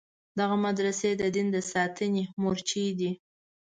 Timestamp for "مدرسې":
0.65-1.09